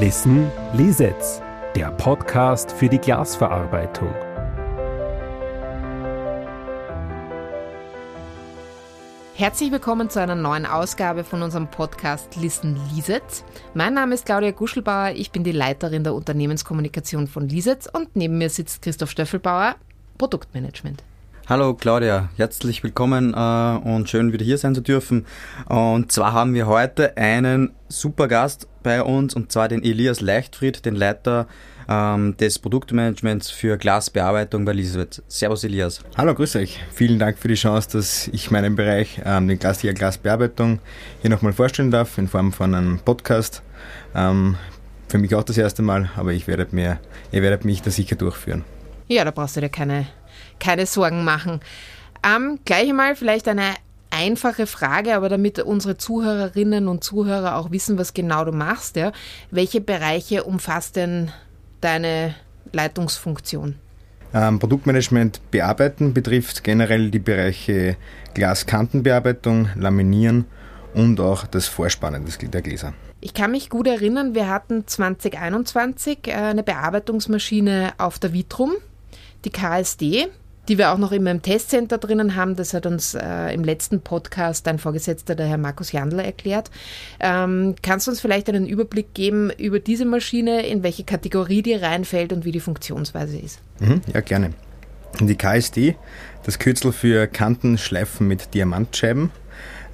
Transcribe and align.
Listen 0.00 0.50
Lisetz, 0.72 1.40
der 1.76 1.92
Podcast 1.92 2.72
für 2.72 2.88
die 2.88 2.98
Glasverarbeitung. 2.98 4.12
Herzlich 9.36 9.70
willkommen 9.70 10.10
zu 10.10 10.20
einer 10.20 10.34
neuen 10.34 10.66
Ausgabe 10.66 11.22
von 11.22 11.42
unserem 11.42 11.68
Podcast 11.70 12.34
Listen 12.34 12.76
Lisetz. 12.92 13.44
Mein 13.74 13.94
Name 13.94 14.14
ist 14.14 14.26
Claudia 14.26 14.50
Guschelbauer, 14.50 15.12
ich 15.14 15.30
bin 15.30 15.44
die 15.44 15.52
Leiterin 15.52 16.02
der 16.02 16.14
Unternehmenskommunikation 16.14 17.28
von 17.28 17.48
Lisetz 17.48 17.86
und 17.86 18.16
neben 18.16 18.36
mir 18.36 18.50
sitzt 18.50 18.82
Christoph 18.82 19.12
Stöffelbauer, 19.12 19.76
Produktmanagement. 20.18 21.04
Hallo 21.46 21.74
Claudia, 21.74 22.30
herzlich 22.36 22.82
willkommen 22.82 23.32
äh, 23.32 23.88
und 23.88 24.08
schön 24.08 24.32
wieder 24.32 24.44
hier 24.44 24.58
sein 24.58 24.74
zu 24.74 24.80
dürfen. 24.80 25.24
Und 25.68 26.10
zwar 26.10 26.32
haben 26.32 26.54
wir 26.54 26.66
heute 26.66 27.16
einen 27.16 27.74
super 27.88 28.26
Gast 28.26 28.66
bei 28.84 29.02
uns 29.02 29.34
und 29.34 29.50
zwar 29.50 29.66
den 29.66 29.82
Elias 29.82 30.20
Leichtfried, 30.20 30.84
den 30.84 30.94
Leiter 30.94 31.48
ähm, 31.88 32.36
des 32.36 32.60
Produktmanagements 32.60 33.50
für 33.50 33.76
Glasbearbeitung 33.76 34.64
bei 34.64 34.70
Elisabeth. 34.70 35.22
Servus 35.26 35.64
Elias. 35.64 36.00
Hallo, 36.16 36.34
grüß 36.34 36.54
euch. 36.56 36.78
Vielen 36.92 37.18
Dank 37.18 37.38
für 37.38 37.48
die 37.48 37.54
Chance, 37.54 37.88
dass 37.92 38.28
ich 38.28 38.52
meinen 38.52 38.76
Bereich, 38.76 39.20
ähm, 39.24 39.48
den 39.48 39.58
Glasliga 39.58 39.92
Glasbearbeitung, 39.92 40.78
hier 41.20 41.30
nochmal 41.30 41.52
vorstellen 41.52 41.90
darf 41.90 42.16
in 42.18 42.28
Form 42.28 42.52
von 42.52 42.74
einem 42.74 43.00
Podcast. 43.00 43.62
Ähm, 44.14 44.56
für 45.08 45.18
mich 45.18 45.34
auch 45.34 45.44
das 45.44 45.58
erste 45.58 45.82
Mal, 45.82 46.10
aber 46.16 46.32
ich 46.32 46.46
werde 46.46 46.68
mir, 46.70 47.00
ihr 47.32 47.42
werdet 47.42 47.64
mich 47.64 47.82
da 47.82 47.90
sicher 47.90 48.16
durchführen. 48.16 48.64
Ja, 49.08 49.24
da 49.24 49.30
brauchst 49.30 49.56
du 49.56 49.60
dir 49.60 49.68
keine, 49.68 50.06
keine 50.58 50.86
Sorgen 50.86 51.24
machen. 51.24 51.60
Ähm, 52.24 52.58
gleich 52.64 52.88
einmal 52.88 53.16
vielleicht 53.16 53.48
eine 53.48 53.74
einfache 54.14 54.66
Frage, 54.66 55.14
aber 55.14 55.28
damit 55.28 55.58
unsere 55.58 55.96
Zuhörerinnen 55.96 56.88
und 56.88 57.02
Zuhörer 57.02 57.56
auch 57.56 57.70
wissen, 57.70 57.98
was 57.98 58.14
genau 58.14 58.44
du 58.44 58.52
machst, 58.52 58.96
ja, 58.96 59.12
welche 59.50 59.80
Bereiche 59.80 60.44
umfasst 60.44 60.96
denn 60.96 61.30
deine 61.80 62.34
Leitungsfunktion? 62.72 63.76
Ähm, 64.32 64.58
Produktmanagement 64.58 65.40
bearbeiten 65.50 66.12
betrifft 66.12 66.64
generell 66.64 67.10
die 67.10 67.20
Bereiche 67.20 67.96
Glaskantenbearbeitung, 68.34 69.68
Laminieren 69.76 70.46
und 70.92 71.20
auch 71.20 71.46
das 71.46 71.68
Vorspannen 71.68 72.24
der 72.40 72.62
Gläser. 72.62 72.94
Ich 73.20 73.32
kann 73.32 73.52
mich 73.52 73.70
gut 73.70 73.86
erinnern, 73.86 74.34
wir 74.34 74.48
hatten 74.48 74.86
2021 74.86 76.26
äh, 76.26 76.32
eine 76.32 76.62
Bearbeitungsmaschine 76.62 77.94
auf 77.98 78.18
der 78.18 78.32
Vitrum, 78.32 78.72
die 79.44 79.50
KSD 79.50 80.28
die 80.68 80.78
wir 80.78 80.92
auch 80.92 80.98
noch 80.98 81.12
immer 81.12 81.30
im 81.30 81.42
Testcenter 81.42 81.98
drinnen 81.98 82.36
haben. 82.36 82.56
Das 82.56 82.74
hat 82.74 82.86
uns 82.86 83.14
äh, 83.14 83.52
im 83.54 83.64
letzten 83.64 84.00
Podcast 84.00 84.66
dein 84.66 84.78
Vorgesetzter, 84.78 85.34
der 85.34 85.46
Herr 85.46 85.58
Markus 85.58 85.92
Jandler, 85.92 86.24
erklärt. 86.24 86.70
Ähm, 87.20 87.74
kannst 87.82 88.06
du 88.06 88.10
uns 88.10 88.20
vielleicht 88.20 88.48
einen 88.48 88.66
Überblick 88.66 89.14
geben 89.14 89.50
über 89.50 89.80
diese 89.80 90.04
Maschine, 90.04 90.66
in 90.66 90.82
welche 90.82 91.04
Kategorie 91.04 91.62
die 91.62 91.74
reinfällt 91.74 92.32
und 92.32 92.44
wie 92.44 92.52
die 92.52 92.60
Funktionsweise 92.60 93.38
ist? 93.38 93.60
Mhm, 93.80 94.00
ja, 94.12 94.20
gerne. 94.20 94.50
Die 95.20 95.36
KSD, 95.36 95.96
das 96.44 96.58
Kürzel 96.58 96.92
für 96.92 97.26
Kantenschleifen 97.28 98.26
mit 98.26 98.52
Diamantscheiben, 98.54 99.30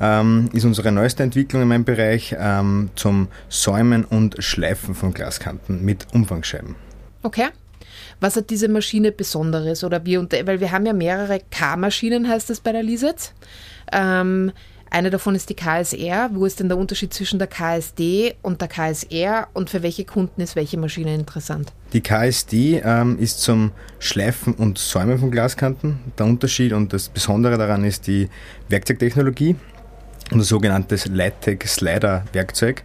ähm, 0.00 0.48
ist 0.52 0.64
unsere 0.64 0.92
neueste 0.92 1.22
Entwicklung 1.22 1.62
in 1.62 1.68
meinem 1.68 1.84
Bereich 1.84 2.34
ähm, 2.38 2.90
zum 2.94 3.28
Säumen 3.48 4.04
und 4.04 4.42
Schleifen 4.42 4.94
von 4.94 5.12
Glaskanten 5.12 5.84
mit 5.84 6.06
Umfangsscheiben. 6.14 6.74
Okay. 7.22 7.48
Was 8.20 8.36
hat 8.36 8.50
diese 8.50 8.68
Maschine 8.68 9.12
Besonderes? 9.12 9.84
Oder 9.84 10.04
wie, 10.04 10.16
weil 10.18 10.60
wir 10.60 10.72
haben 10.72 10.86
ja 10.86 10.92
mehrere 10.92 11.40
K-Maschinen, 11.50 12.28
heißt 12.28 12.50
das 12.50 12.60
bei 12.60 12.72
der 12.72 12.82
Lisetz. 12.82 13.32
Ähm, 13.92 14.52
eine 14.92 15.10
davon 15.10 15.36
ist 15.36 15.48
die 15.48 15.54
KSR. 15.54 16.30
Wo 16.32 16.44
ist 16.44 16.58
denn 16.58 16.68
der 16.68 16.76
Unterschied 16.76 17.14
zwischen 17.14 17.38
der 17.38 17.46
KSD 17.46 18.34
und 18.42 18.60
der 18.60 18.66
KSR 18.66 19.46
und 19.54 19.70
für 19.70 19.84
welche 19.84 20.04
Kunden 20.04 20.40
ist 20.40 20.56
welche 20.56 20.78
Maschine 20.78 21.14
interessant? 21.14 21.72
Die 21.92 22.00
KSD 22.00 22.82
ähm, 22.84 23.16
ist 23.18 23.40
zum 23.40 23.70
Schleifen 24.00 24.54
und 24.54 24.78
Säumen 24.78 25.18
von 25.18 25.30
Glaskanten. 25.30 26.00
Der 26.18 26.26
Unterschied 26.26 26.72
und 26.72 26.92
das 26.92 27.08
Besondere 27.08 27.56
daran 27.56 27.84
ist 27.84 28.08
die 28.08 28.28
Werkzeugtechnologie 28.68 29.54
und 30.32 30.38
das 30.40 30.48
sogenannte 30.48 30.96
Lighttech 31.08 31.66
Slider 31.66 32.24
Werkzeug. 32.32 32.82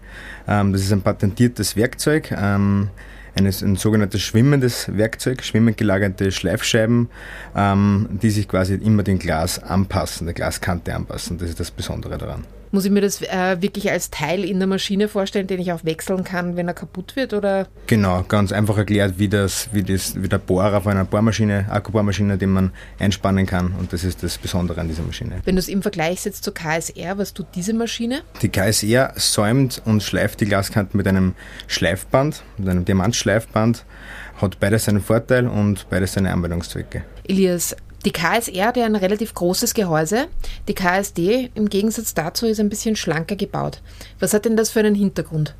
Ähm, 0.48 0.74
das 0.74 0.84
ist 0.84 0.94
ein 0.94 1.02
patentiertes 1.02 1.76
Werkzeug. 1.76 2.32
Ähm, 2.32 2.90
ein, 3.36 3.46
ein 3.46 3.76
sogenanntes 3.76 4.22
schwimmendes 4.22 4.96
Werkzeug, 4.96 5.44
schwimmend 5.44 5.78
gelagerte 5.78 6.32
Schleifscheiben, 6.32 7.10
ähm, 7.56 8.08
die 8.22 8.30
sich 8.30 8.48
quasi 8.48 8.76
immer 8.76 9.04
dem 9.04 9.20
Glas 9.20 9.62
anpassen, 9.62 10.26
der 10.26 10.34
Glaskante 10.34 10.96
anpassen. 10.96 11.38
Das 11.38 11.50
ist 11.50 11.60
das 11.60 11.72
Besondere 11.72 12.18
daran. 12.18 12.46
Muss 12.76 12.84
ich 12.84 12.92
mir 12.92 13.00
das 13.00 13.22
äh, 13.22 13.62
wirklich 13.62 13.90
als 13.90 14.10
Teil 14.10 14.44
in 14.44 14.60
der 14.60 14.68
Maschine 14.68 15.08
vorstellen, 15.08 15.48
den 15.48 15.62
ich 15.62 15.72
auch 15.72 15.86
wechseln 15.86 16.26
kann, 16.26 16.58
wenn 16.58 16.68
er 16.68 16.74
kaputt 16.74 17.16
wird? 17.16 17.34
Oder? 17.34 17.68
Genau, 17.88 18.24
ganz 18.28 18.52
einfach 18.52 18.78
erklärt, 18.78 19.18
wie, 19.18 19.30
das, 19.30 19.70
wie, 19.72 19.82
das, 19.82 20.22
wie 20.22 20.28
der 20.28 20.40
Bohrer 20.40 20.82
von 20.82 20.92
einer 20.92 21.06
Bohrmaschine, 21.06 21.68
Akkubohrmaschine, 21.70 22.38
den 22.38 22.50
man 22.50 22.72
einspannen 23.00 23.46
kann. 23.46 23.74
Und 23.80 23.94
das 23.94 24.04
ist 24.04 24.24
das 24.24 24.38
Besondere 24.38 24.82
an 24.82 24.90
dieser 24.90 25.04
Maschine. 25.04 25.42
Wenn 25.46 25.56
du 25.56 25.60
es 25.60 25.70
im 25.70 25.84
Vergleich 25.84 26.20
setzt 26.20 26.44
zur 26.44 26.54
KSR, 26.54 27.18
was 27.18 27.34
tut 27.34 27.48
diese 27.56 27.74
Maschine? 27.74 28.24
Die 28.42 28.50
KSR 28.50 29.14
säumt 29.16 29.82
und 29.86 30.04
schleift 30.04 30.42
die 30.42 30.46
Glaskanten 30.46 30.98
mit 30.98 31.08
einem 31.08 31.34
Schleifband, 31.68 32.44
mit 32.58 32.68
einem 32.68 32.84
Diamantschleifband. 32.84 33.25
Hat 33.26 34.60
beides 34.60 34.86
seinen 34.86 35.02
Vorteil 35.02 35.48
und 35.48 35.90
beides 35.90 36.14
seine 36.14 36.32
Anwendungszwecke. 36.32 37.04
Elias, 37.28 37.76
die 38.06 38.12
KSR 38.12 38.68
hat 38.68 38.78
ja 38.78 38.86
ein 38.86 38.96
relativ 38.96 39.34
großes 39.34 39.74
Gehäuse. 39.74 40.28
Die 40.68 40.76
KSD 40.76 41.50
im 41.56 41.70
Gegensatz 41.70 42.14
dazu 42.14 42.46
ist 42.46 42.60
ein 42.60 42.70
bisschen 42.70 42.96
schlanker 42.96 43.36
gebaut. 43.36 43.82
Was 44.20 44.34
hat 44.34 44.46
denn 44.46 44.56
das 44.56 44.70
für 44.70 44.80
einen 44.80 44.96
Hintergrund? 44.96 45.56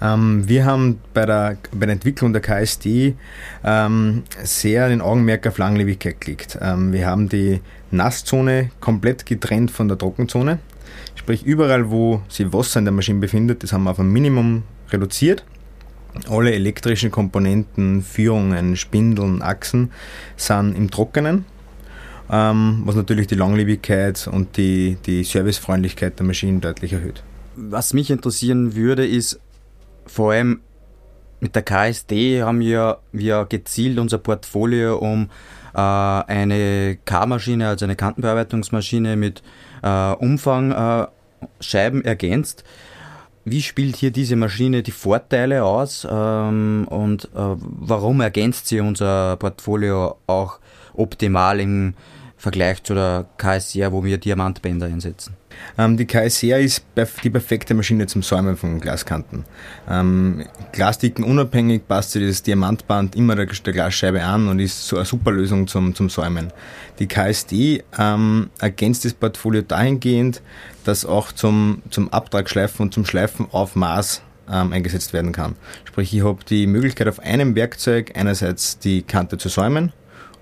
Ähm, 0.00 0.48
wir 0.48 0.64
haben 0.64 1.00
bei 1.12 1.26
der, 1.26 1.58
bei 1.72 1.86
der 1.86 1.92
Entwicklung 1.92 2.32
der 2.32 2.40
KSD 2.40 3.14
ähm, 3.62 4.22
sehr 4.42 4.88
den 4.88 5.00
Augenmerk 5.00 5.46
auf 5.46 5.58
Langlebigkeit 5.58 6.20
gelegt. 6.20 6.58
Ähm, 6.60 6.92
wir 6.92 7.06
haben 7.06 7.28
die 7.28 7.60
Nasszone 7.90 8.70
komplett 8.80 9.26
getrennt 9.26 9.70
von 9.70 9.88
der 9.88 9.98
Trockenzone. 9.98 10.58
Sprich, 11.14 11.44
überall, 11.44 11.90
wo 11.90 12.22
sich 12.28 12.52
Wasser 12.52 12.78
in 12.78 12.86
der 12.86 12.92
Maschine 12.92 13.20
befindet, 13.20 13.62
das 13.62 13.72
haben 13.72 13.84
wir 13.84 13.90
auf 13.90 14.00
ein 14.00 14.10
Minimum 14.10 14.62
reduziert. 14.90 15.44
Alle 16.28 16.52
elektrischen 16.52 17.10
Komponenten, 17.10 18.02
Führungen, 18.02 18.76
Spindeln, 18.76 19.42
Achsen 19.42 19.90
sind 20.36 20.76
im 20.76 20.90
Trockenen 20.90 21.46
ähm, 22.32 22.82
was 22.86 22.96
natürlich 22.96 23.26
die 23.26 23.34
Langlebigkeit 23.34 24.26
und 24.26 24.56
die, 24.56 24.96
die 25.04 25.22
Servicefreundlichkeit 25.22 26.18
der 26.18 26.26
Maschinen 26.26 26.60
deutlich 26.62 26.94
erhöht. 26.94 27.22
Was 27.54 27.92
mich 27.92 28.10
interessieren 28.10 28.74
würde, 28.74 29.06
ist 29.06 29.38
vor 30.06 30.32
allem 30.32 30.60
mit 31.40 31.54
der 31.54 31.62
KSD 31.62 32.42
haben 32.42 32.60
wir, 32.60 32.98
wir 33.12 33.46
gezielt 33.48 33.98
unser 33.98 34.18
Portfolio 34.18 34.96
um 34.96 35.28
äh, 35.74 35.78
eine 35.78 36.98
K-Maschine, 37.04 37.68
also 37.68 37.84
eine 37.84 37.96
Kantenbearbeitungsmaschine 37.96 39.16
mit 39.16 39.42
äh, 39.82 40.12
Umfangscheiben 40.12 42.04
äh, 42.04 42.06
ergänzt. 42.08 42.64
Wie 43.44 43.62
spielt 43.62 43.96
hier 43.96 44.12
diese 44.12 44.36
Maschine 44.36 44.82
die 44.82 44.92
Vorteile 44.92 45.64
aus 45.64 46.06
ähm, 46.08 46.86
und 46.88 47.24
äh, 47.24 47.28
warum 47.34 48.20
ergänzt 48.20 48.68
sie 48.68 48.80
unser 48.80 49.36
Portfolio 49.36 50.16
auch 50.26 50.60
optimal 50.94 51.58
im 51.58 51.94
Vergleich 52.42 52.82
zu 52.82 52.94
der 52.94 53.26
KSR, 53.36 53.92
wo 53.92 54.02
wir 54.02 54.18
Diamantbänder 54.18 54.86
einsetzen? 54.86 55.36
Ähm, 55.78 55.96
die 55.96 56.06
KSR 56.06 56.58
ist 56.58 56.84
die 57.22 57.30
perfekte 57.30 57.72
Maschine 57.72 58.08
zum 58.08 58.24
Säumen 58.24 58.56
von 58.56 58.80
Glaskanten. 58.80 59.44
Ähm, 59.88 60.44
Glasdicken 60.72 61.24
unabhängig 61.24 61.86
passt 61.86 62.10
sich 62.10 62.26
das 62.26 62.42
Diamantband 62.42 63.14
immer 63.14 63.36
der, 63.36 63.46
der, 63.46 63.72
Glasscheibe 63.72 64.24
an 64.24 64.48
und 64.48 64.58
ist 64.58 64.88
so 64.88 64.96
eine 64.96 65.04
super 65.04 65.30
Lösung 65.30 65.68
zum, 65.68 65.94
zum 65.94 66.10
Säumen. 66.10 66.52
Die 66.98 67.06
KSD 67.06 67.84
ähm, 67.96 68.50
ergänzt 68.58 69.04
das 69.04 69.14
Portfolio 69.14 69.62
dahingehend, 69.62 70.42
dass 70.82 71.06
auch 71.06 71.30
zum, 71.30 71.80
zum 71.90 72.12
Abtragschleifen 72.12 72.86
und 72.86 72.92
zum 72.92 73.04
Schleifen 73.04 73.46
auf 73.52 73.76
Maß 73.76 74.20
ähm, 74.50 74.72
eingesetzt 74.72 75.12
werden 75.12 75.30
kann. 75.30 75.54
Sprich, 75.84 76.12
ich 76.12 76.24
habe 76.24 76.42
die 76.44 76.66
Möglichkeit 76.66 77.06
auf 77.06 77.20
einem 77.20 77.54
Werkzeug 77.54 78.10
einerseits 78.16 78.80
die 78.80 79.02
Kante 79.02 79.38
zu 79.38 79.48
säumen 79.48 79.92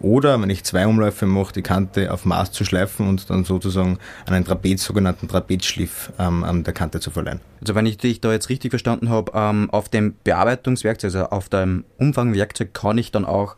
oder 0.01 0.41
wenn 0.41 0.51
ich 0.51 0.65
zwei 0.65 0.87
Umläufe 0.87 1.27
mache, 1.27 1.53
die 1.53 1.63
Kante 1.63 2.13
auf 2.13 2.25
Maß 2.25 2.53
zu 2.53 2.65
schleifen 2.65 3.09
und 3.09 3.31
dann 3.31 3.45
sozusagen 3.45 3.99
einen 4.27 4.45
Trapez, 4.45 4.85
sogenannten 4.85 5.29
Trapezschliff 5.29 6.13
ähm, 6.19 6.43
an 6.45 6.65
der 6.65 6.73
Kante 6.73 7.01
zu 7.01 7.11
verleihen. 7.11 7.41
Also 7.61 7.75
wenn 7.75 7.87
ich 7.87 7.99
dich 7.99 8.21
da 8.21 8.33
jetzt 8.33 8.49
richtig 8.49 8.71
verstanden 8.71 9.11
habe, 9.11 9.33
ähm, 9.35 9.71
auf 9.71 9.89
dem 9.89 10.15
Bearbeitungswerkzeug, 10.25 11.15
also 11.15 11.27
auf 11.27 11.49
dem 11.49 11.85
Umfangwerkzeug 11.99 12.73
kann 12.73 12.99
ich 12.99 13.13
dann 13.13 13.25
auch 13.25 13.57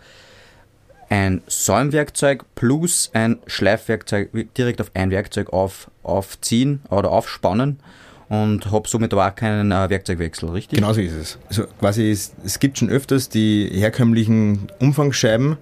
ein 1.08 1.42
Säumwerkzeug 1.46 2.44
plus 2.54 3.10
ein 3.12 3.38
Schleifwerkzeug 3.46 4.30
direkt 4.56 4.80
auf 4.80 4.90
ein 4.94 5.10
Werkzeug 5.10 5.52
auf, 5.52 5.90
aufziehen 6.02 6.80
oder 6.88 7.10
aufspannen 7.10 7.80
und 8.32 8.72
habe 8.72 8.88
somit 8.88 9.12
aber 9.12 9.28
auch 9.28 9.34
keinen 9.34 9.72
äh, 9.72 9.90
Werkzeugwechsel, 9.90 10.48
richtig? 10.48 10.78
Genau 10.78 10.94
so 10.94 11.02
ist 11.02 11.12
es. 11.12 11.38
Also 11.50 11.64
quasi 11.78 12.10
ist, 12.10 12.34
es 12.46 12.58
gibt 12.58 12.78
schon 12.78 12.88
öfters 12.88 13.28
die 13.28 13.68
herkömmlichen 13.74 14.68
Umfangsscheiben. 14.78 15.58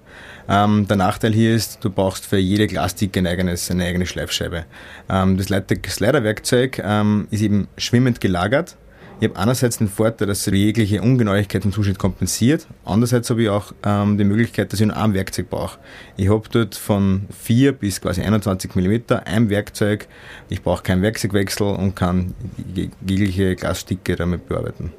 Ähm, 0.50 0.88
der 0.88 0.96
Nachteil 0.96 1.32
hier 1.32 1.54
ist, 1.54 1.78
du 1.84 1.90
brauchst 1.90 2.26
für 2.26 2.36
jede 2.36 2.66
Glasdicke 2.66 3.20
ein 3.20 3.26
eigenes, 3.28 3.70
eine 3.70 3.84
eigene 3.84 4.04
Schleifscheibe. 4.04 4.64
Ähm, 5.08 5.36
das 5.36 5.46
Slider-Werkzeug 5.46 6.82
ähm, 6.84 7.28
ist 7.30 7.42
eben 7.42 7.68
schwimmend 7.76 8.20
gelagert 8.20 8.76
Ich 9.20 9.28
habe 9.28 9.38
einerseits 9.38 9.78
den 9.78 9.86
Vorteil, 9.86 10.26
dass 10.26 10.44
es 10.48 10.52
jegliche 10.52 11.02
Ungenauigkeit 11.02 11.64
im 11.64 11.70
Zuschnitt 11.72 12.00
kompensiert. 12.00 12.66
Andererseits 12.84 13.30
habe 13.30 13.44
ich 13.44 13.48
auch 13.48 13.72
ähm, 13.84 14.18
die 14.18 14.24
Möglichkeit, 14.24 14.72
dass 14.72 14.80
ich 14.80 14.86
nur 14.88 14.96
ein 14.96 15.14
Werkzeug 15.14 15.50
brauche. 15.50 15.78
Ich 16.16 16.28
habe 16.28 16.48
dort 16.50 16.74
von 16.74 17.26
4 17.30 17.70
bis 17.70 18.00
quasi 18.00 18.20
21 18.22 18.74
mm 18.74 19.14
ein 19.24 19.50
Werkzeug. 19.50 20.08
Ich 20.48 20.62
brauche 20.62 20.82
keinen 20.82 21.02
Werkzeugwechsel 21.02 21.68
und 21.68 21.94
kann 21.94 22.34
jegliche 22.74 23.54
Glassticke 23.54 24.16
damit 24.16 24.48
bearbeiten. 24.48 24.92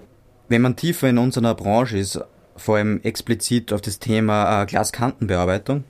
Wenn 0.48 0.62
man 0.62 0.78
tiefer 0.78 1.10
in 1.10 1.18
unserer 1.18 1.56
Branche 1.56 1.98
ist, 1.98 2.22
vor 2.62 2.78
allem 2.78 3.02
explizit 3.04 3.74
auf 3.74 3.82
das 3.82 4.00
Thema 4.00 4.62
äh, 4.62 4.66
Glaskantenbearbeitung, 4.66 5.84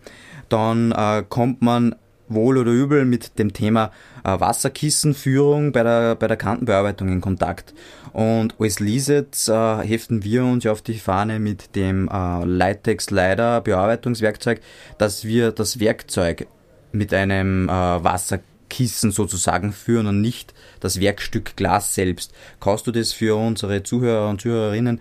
dann 0.50 0.92
äh, 0.92 1.24
kommt 1.28 1.62
man 1.62 1.96
wohl 2.28 2.58
oder 2.58 2.72
übel 2.72 3.06
mit 3.06 3.38
dem 3.40 3.54
Thema 3.54 3.92
äh, 4.24 4.40
Wasserkissenführung 4.40 5.72
bei 5.72 5.84
der, 5.84 6.16
bei 6.16 6.28
der 6.28 6.38
Kantenbearbeitung 6.38 7.10
in 7.10 7.22
Kontakt. 7.22 7.74
Und 8.14 8.56
als 8.60 8.80
Lisets 8.80 9.48
äh, 9.48 9.78
heften 9.80 10.24
wir 10.24 10.44
uns 10.44 10.64
ja 10.64 10.72
auf 10.72 10.82
die 10.82 11.00
Fahne 11.00 11.40
mit 11.40 11.76
dem 11.76 12.10
äh, 12.12 12.46
Litex 12.46 13.06
Slider 13.06 13.62
Bearbeitungswerkzeug, 13.62 14.62
dass 14.98 15.26
wir 15.26 15.52
das 15.52 15.80
Werkzeug 15.80 16.48
mit 16.92 17.14
einem 17.14 17.70
äh, 17.70 17.72
Wasserkissen 17.72 19.12
sozusagen 19.12 19.72
führen 19.72 20.08
und 20.08 20.22
nicht 20.22 20.54
das 20.82 21.00
Werkstück 21.00 21.56
Glas 21.56 21.96
selbst. 21.96 22.34
Kannst 22.60 22.88
du 22.88 22.92
das 22.92 23.14
für 23.14 23.38
unsere 23.38 23.84
Zuhörer 23.84 24.30
und 24.30 24.42
Zuhörerinnen 24.42 25.00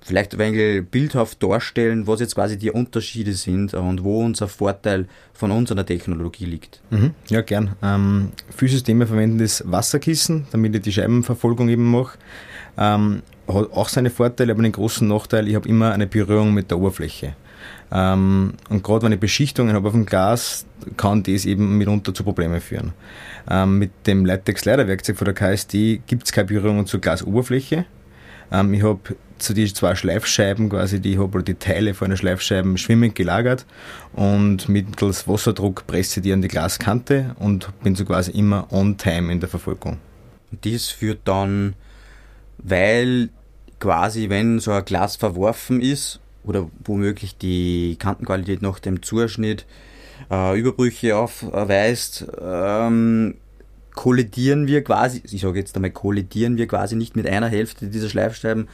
vielleicht 0.00 0.34
ein 0.34 0.38
wenig 0.38 0.86
bildhaft 0.90 1.42
darstellen, 1.42 2.06
was 2.06 2.20
jetzt 2.20 2.34
quasi 2.34 2.58
die 2.58 2.70
Unterschiede 2.70 3.32
sind 3.34 3.74
und 3.74 4.02
wo 4.02 4.24
unser 4.24 4.48
Vorteil 4.48 5.06
von 5.32 5.50
unserer 5.50 5.84
Technologie 5.84 6.46
liegt. 6.46 6.80
Mhm, 6.90 7.12
ja, 7.28 7.42
gern. 7.42 7.76
Ähm, 7.82 8.30
viele 8.54 8.72
Systeme 8.72 9.06
verwenden 9.06 9.38
das 9.38 9.62
Wasserkissen, 9.66 10.46
damit 10.52 10.74
ich 10.74 10.82
die 10.82 10.92
Scheibenverfolgung 10.92 11.68
eben 11.68 11.90
mache. 11.90 12.18
Ähm, 12.78 13.22
hat 13.46 13.72
auch 13.72 13.88
seine 13.88 14.10
Vorteile, 14.10 14.52
aber 14.52 14.62
den 14.62 14.72
großen 14.72 15.06
Nachteil, 15.06 15.48
ich 15.48 15.54
habe 15.54 15.68
immer 15.68 15.92
eine 15.92 16.06
Berührung 16.06 16.54
mit 16.54 16.70
der 16.70 16.78
Oberfläche. 16.78 17.34
Ähm, 17.92 18.54
und 18.68 18.82
gerade 18.82 19.04
wenn 19.04 19.12
ich 19.12 19.20
Beschichtungen 19.20 19.74
habe 19.74 19.88
auf 19.88 19.94
dem 19.94 20.06
Glas, 20.06 20.64
kann 20.96 21.22
das 21.22 21.44
eben 21.44 21.76
mitunter 21.76 22.14
zu 22.14 22.22
Problemen 22.24 22.60
führen. 22.60 22.92
Ähm, 23.50 23.78
mit 23.78 23.90
dem 24.06 24.24
Latex 24.24 24.62
Slider 24.62 24.86
Werkzeug 24.86 25.16
von 25.16 25.24
der 25.24 25.34
KSD 25.34 26.00
gibt 26.06 26.24
es 26.24 26.32
keine 26.32 26.46
Berührung 26.46 26.86
zur 26.86 27.00
Glasoberfläche. 27.00 27.84
Ähm, 28.52 28.74
ich 28.74 28.82
habe 28.82 29.16
zu 29.38 29.54
die 29.54 29.72
zwei 29.72 29.94
Schleifscheiben 29.94 30.68
quasi, 30.68 31.00
die 31.00 31.12
ich 31.12 31.18
habe, 31.18 31.36
oder 31.36 31.42
die 31.42 31.54
Teile 31.54 31.94
von 31.94 32.06
einer 32.06 32.16
Schleifscheiben 32.16 32.76
schwimmend 32.78 33.14
gelagert 33.14 33.66
und 34.12 34.68
mittels 34.68 35.26
Wasserdruck 35.26 35.86
presse 35.86 36.20
die 36.20 36.32
an 36.32 36.42
die 36.42 36.48
Glaskante 36.48 37.34
und 37.38 37.70
bin 37.82 37.94
so 37.94 38.04
quasi 38.04 38.30
immer 38.32 38.68
on 38.70 38.96
time 38.98 39.32
in 39.32 39.40
der 39.40 39.48
Verfolgung. 39.48 39.98
Dies 40.64 40.88
führt 40.88 41.20
dann, 41.24 41.74
weil 42.58 43.30
quasi, 43.78 44.28
wenn 44.28 44.58
so 44.58 44.72
ein 44.72 44.84
Glas 44.84 45.16
verworfen 45.16 45.80
ist 45.80 46.20
oder 46.44 46.68
womöglich 46.84 47.36
die 47.36 47.96
Kantenqualität 47.98 48.62
nach 48.62 48.78
dem 48.78 49.02
Zuschnitt 49.02 49.66
äh, 50.30 50.58
Überbrüche 50.58 51.16
aufweist, 51.16 52.26
ähm, 52.40 53.36
kollidieren 53.94 54.66
wir 54.66 54.82
quasi, 54.84 55.22
ich 55.24 55.40
sage 55.40 55.58
jetzt 55.58 55.74
einmal, 55.76 55.90
kollidieren 55.90 56.56
wir 56.56 56.66
quasi 56.66 56.96
nicht 56.96 57.16
mit 57.16 57.26
einer 57.26 57.48
Hälfte 57.48 57.88
dieser 57.88 58.08
Schleifscheiben 58.08 58.68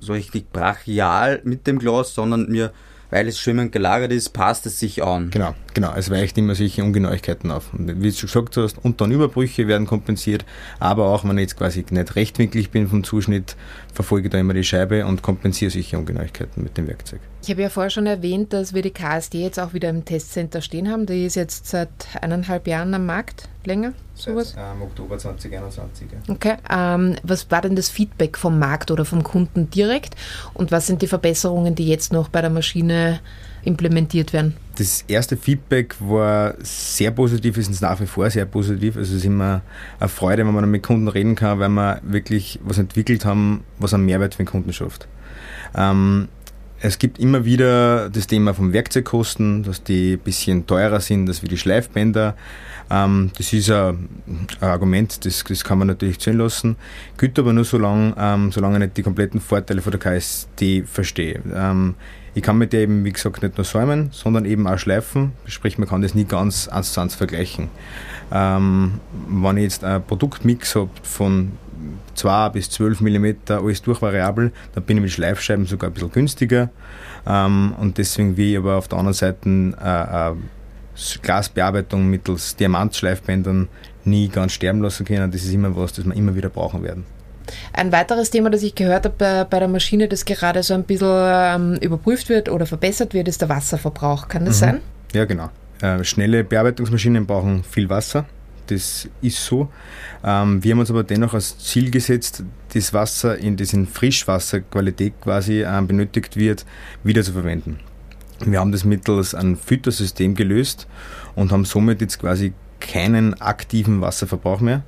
so 0.00 0.12
richtig 0.12 0.52
brachial 0.52 1.40
mit 1.44 1.66
dem 1.66 1.78
Glas, 1.78 2.14
sondern 2.14 2.52
wir 2.52 2.72
weil 3.14 3.28
es 3.28 3.38
schwimmend 3.38 3.70
gelagert 3.70 4.10
ist, 4.10 4.30
passt 4.30 4.66
es 4.66 4.80
sich 4.80 5.04
an. 5.04 5.30
Genau, 5.30 5.54
genau. 5.74 5.92
Es 5.94 6.10
weicht 6.10 6.38
immer 6.38 6.54
solche 6.54 6.82
Ungenauigkeiten 6.82 7.50
auf. 7.50 7.72
Und 7.74 8.02
wie 8.02 8.10
du 8.10 8.20
gesagt 8.20 8.56
hast, 8.56 8.82
und 8.82 9.00
dann 9.00 9.10
Überbrüche 9.10 9.68
werden 9.68 9.86
kompensiert, 9.86 10.44
aber 10.78 11.06
auch 11.06 11.24
wenn 11.24 11.36
ich 11.38 11.42
jetzt 11.42 11.56
quasi 11.56 11.84
nicht 11.90 12.16
rechtwinklig 12.16 12.70
bin 12.70 12.88
vom 12.88 13.04
Zuschnitt, 13.04 13.56
verfolge 13.92 14.28
ich 14.28 14.32
da 14.32 14.38
immer 14.38 14.54
die 14.54 14.64
Scheibe 14.64 15.04
und 15.06 15.22
kompensiere 15.22 15.70
solche 15.70 15.98
Ungenauigkeiten 15.98 16.62
mit 16.62 16.76
dem 16.76 16.88
Werkzeug. 16.88 17.20
Ich 17.42 17.50
habe 17.50 17.60
ja 17.60 17.68
vorher 17.68 17.90
schon 17.90 18.06
erwähnt, 18.06 18.54
dass 18.54 18.72
wir 18.72 18.80
die 18.80 18.90
KSD 18.90 19.42
jetzt 19.42 19.60
auch 19.60 19.74
wieder 19.74 19.90
im 19.90 20.04
Testcenter 20.04 20.62
stehen 20.62 20.90
haben. 20.90 21.04
Die 21.04 21.26
ist 21.26 21.34
jetzt 21.34 21.66
seit 21.66 21.90
eineinhalb 22.22 22.66
Jahren 22.66 22.94
am 22.94 23.04
Markt, 23.04 23.50
länger? 23.64 23.92
Sowas? 24.14 24.54
Seit 24.54 24.74
ähm, 24.74 24.82
Oktober 24.82 25.18
2021. 25.18 26.08
Ja. 26.10 26.34
Okay. 26.34 26.56
Ähm, 26.70 27.16
was 27.22 27.50
war 27.50 27.60
denn 27.60 27.76
das 27.76 27.90
Feedback 27.90 28.38
vom 28.38 28.58
Markt 28.58 28.90
oder 28.90 29.04
vom 29.04 29.22
Kunden 29.22 29.68
direkt? 29.68 30.14
Und 30.54 30.72
was 30.72 30.86
sind 30.86 31.02
die 31.02 31.06
Verbesserungen, 31.06 31.74
die 31.74 31.86
jetzt 31.86 32.12
noch 32.12 32.28
bei 32.28 32.40
der 32.40 32.50
Maschine 32.50 33.20
implementiert 33.62 34.32
werden? 34.32 34.56
Das 34.76 35.04
erste 35.06 35.36
Feedback 35.36 35.94
war 36.00 36.54
sehr 36.60 37.10
positiv, 37.12 37.56
ist 37.56 37.80
nach 37.80 38.00
wie 38.00 38.06
vor 38.06 38.28
sehr 38.30 38.44
positiv. 38.44 38.96
Also 38.96 39.12
es 39.12 39.18
ist 39.18 39.24
immer 39.24 39.62
eine 40.00 40.08
Freude, 40.08 40.46
wenn 40.46 40.54
man 40.54 40.70
mit 40.70 40.82
Kunden 40.82 41.08
reden 41.08 41.36
kann, 41.36 41.60
weil 41.60 41.68
wir 41.68 42.00
wirklich 42.02 42.58
was 42.64 42.78
entwickelt 42.78 43.24
haben, 43.24 43.62
was 43.78 43.94
einen 43.94 44.04
Mehrwert 44.04 44.34
für 44.34 44.42
den 44.42 44.48
Kunden 44.48 44.72
schafft. 44.72 45.06
Ähm, 45.76 46.28
es 46.84 46.98
gibt 46.98 47.18
immer 47.18 47.46
wieder 47.46 48.10
das 48.10 48.26
Thema 48.26 48.52
von 48.52 48.74
Werkzeugkosten, 48.74 49.62
dass 49.62 49.82
die 49.82 50.12
ein 50.12 50.18
bisschen 50.18 50.66
teurer 50.66 51.00
sind 51.00 51.26
als 51.26 51.42
wie 51.42 51.48
die 51.48 51.56
Schleifbänder. 51.56 52.36
Ähm, 52.90 53.30
das 53.38 53.54
ist 53.54 53.70
ein, 53.70 54.06
ein 54.26 54.46
Argument, 54.60 55.24
das, 55.24 55.42
das, 55.44 55.64
kann 55.64 55.78
man 55.78 55.88
natürlich 55.88 56.20
zählen 56.20 56.36
lassen. 56.36 56.76
Gilt 57.16 57.38
aber 57.38 57.54
nur 57.54 57.64
so 57.64 57.78
lange, 57.78 58.14
ähm, 58.18 58.52
solange 58.52 58.74
ich 58.74 58.80
nicht 58.80 58.96
die 58.98 59.02
kompletten 59.02 59.40
Vorteile 59.40 59.80
von 59.80 59.92
der 59.92 60.00
KSD 60.00 60.82
verstehe. 60.82 61.40
Ähm, 61.54 61.94
ich 62.34 62.42
kann 62.42 62.58
mit 62.58 62.74
der 62.74 62.82
eben, 62.82 63.02
wie 63.02 63.12
gesagt, 63.12 63.42
nicht 63.42 63.56
nur 63.56 63.64
säumen, 63.64 64.10
sondern 64.12 64.44
eben 64.44 64.66
auch 64.66 64.78
schleifen. 64.78 65.32
Sprich, 65.46 65.78
man 65.78 65.88
kann 65.88 66.02
das 66.02 66.14
nie 66.14 66.24
ganz 66.24 66.68
eins 66.68 66.92
zu 66.92 67.00
eins 67.00 67.14
vergleichen. 67.14 67.70
Ähm, 68.30 69.00
wenn 69.26 69.56
ich 69.56 69.62
jetzt 69.62 69.84
ein 69.84 70.04
Produktmix 70.04 70.74
habe 70.74 70.90
von 71.02 71.52
2 72.14 72.48
bis 72.50 72.70
12 72.70 73.00
mm, 73.00 73.26
alles 73.48 73.82
durchvariabel, 73.82 74.52
dann 74.74 74.84
bin 74.84 74.98
ich 74.98 75.02
mit 75.02 75.12
Schleifscheiben 75.12 75.66
sogar 75.66 75.90
ein 75.90 75.94
bisschen 75.94 76.12
günstiger. 76.12 76.70
Ähm, 77.26 77.74
und 77.80 77.98
deswegen 77.98 78.36
will 78.36 78.52
ich 78.52 78.58
aber 78.58 78.76
auf 78.76 78.88
der 78.88 78.98
anderen 78.98 79.14
Seite 79.14 79.48
äh, 79.48 80.30
äh, 80.30 80.34
Glasbearbeitung 81.22 82.08
mittels 82.08 82.56
Diamantschleifbändern 82.56 83.68
nie 84.04 84.28
ganz 84.28 84.52
sterben 84.52 84.82
lassen 84.82 85.04
können. 85.04 85.30
Das 85.30 85.42
ist 85.42 85.52
immer 85.52 85.74
was, 85.76 85.92
das 85.92 86.04
wir 86.04 86.14
immer 86.14 86.34
wieder 86.34 86.50
brauchen 86.50 86.82
werden. 86.82 87.04
Ein 87.72 87.92
weiteres 87.92 88.30
Thema, 88.30 88.50
das 88.50 88.62
ich 88.62 88.74
gehört 88.74 89.04
habe 89.04 89.14
bei, 89.16 89.44
bei 89.44 89.58
der 89.58 89.68
Maschine, 89.68 90.08
das 90.08 90.24
gerade 90.24 90.62
so 90.62 90.74
ein 90.74 90.84
bisschen 90.84 91.08
ähm, 91.10 91.74
überprüft 91.80 92.28
wird 92.28 92.48
oder 92.48 92.66
verbessert 92.66 93.12
wird, 93.12 93.28
ist 93.28 93.40
der 93.40 93.48
Wasserverbrauch. 93.48 94.28
Kann 94.28 94.44
das 94.44 94.56
mhm. 94.56 94.60
sein? 94.60 94.80
Ja, 95.12 95.24
genau. 95.24 95.50
Äh, 95.82 96.04
schnelle 96.04 96.44
Bearbeitungsmaschinen 96.44 97.26
brauchen 97.26 97.64
viel 97.64 97.90
Wasser 97.90 98.24
das 98.66 99.08
ist 99.20 99.44
so. 99.44 99.68
Ähm, 100.24 100.62
wir 100.62 100.72
haben 100.72 100.80
uns 100.80 100.90
aber 100.90 101.04
dennoch 101.04 101.34
als 101.34 101.58
Ziel 101.58 101.90
gesetzt, 101.90 102.42
das 102.72 102.92
Wasser, 102.92 103.38
in 103.38 103.56
das 103.56 103.72
in 103.72 103.86
Frischwasserqualität 103.86 105.14
quasi 105.20 105.62
ähm, 105.62 105.86
benötigt 105.86 106.36
wird, 106.36 106.64
wieder 107.02 107.22
zu 107.22 107.32
verwenden. 107.32 107.78
Wir 108.44 108.60
haben 108.60 108.72
das 108.72 108.84
mittels 108.84 109.34
einem 109.34 109.56
Füttersystem 109.56 110.34
gelöst 110.34 110.86
und 111.34 111.52
haben 111.52 111.64
somit 111.64 112.00
jetzt 112.00 112.18
quasi 112.18 112.52
keinen 112.80 113.34
aktiven 113.40 114.00
Wasserverbrauch 114.00 114.60
mehr. 114.60 114.82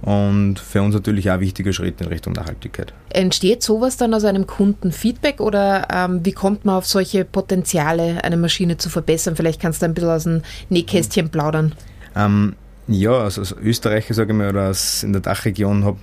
Und 0.00 0.60
für 0.60 0.80
uns 0.80 0.94
natürlich 0.94 1.28
auch 1.28 1.34
ein 1.34 1.40
wichtiger 1.40 1.72
Schritt 1.72 2.00
in 2.00 2.06
Richtung 2.06 2.32
Nachhaltigkeit. 2.32 2.94
Entsteht 3.10 3.64
sowas 3.64 3.96
dann 3.96 4.14
aus 4.14 4.24
einem 4.24 4.46
Kundenfeedback 4.46 5.40
oder 5.40 5.88
ähm, 5.92 6.24
wie 6.24 6.32
kommt 6.32 6.64
man 6.64 6.76
auf 6.76 6.86
solche 6.86 7.24
Potenziale, 7.24 8.22
eine 8.22 8.36
Maschine 8.36 8.76
zu 8.76 8.90
verbessern? 8.90 9.34
Vielleicht 9.34 9.60
kannst 9.60 9.82
du 9.82 9.86
ein 9.86 9.94
bisschen 9.94 10.10
aus 10.10 10.22
dem 10.22 10.42
Nähkästchen 10.68 11.30
plaudern. 11.30 11.74
Ähm, 12.14 12.54
ja, 12.90 13.12
also 13.12 13.42
als 13.42 13.54
Österreicher, 13.62 14.14
sage 14.14 14.32
ich 14.32 14.38
mal, 14.38 14.48
oder 14.48 14.70
aus 14.70 15.02
in 15.02 15.12
der 15.12 15.20
Dachregion 15.20 15.84
hab, 15.84 15.98